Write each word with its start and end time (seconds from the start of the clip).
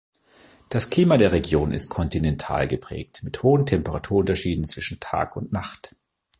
Das 0.69 0.89
Klima 0.89 1.17
der 1.17 1.31
Region 1.31 1.71
ist 1.71 1.89
kontinental 1.89 2.67
geprägt, 2.67 3.21
mit 3.21 3.43
hohen 3.43 3.67
Temperaturunterschieden 3.67 4.65
zwischen 4.65 4.99
Tag 4.99 5.35
und 5.37 5.53
Nacht. 5.53 5.95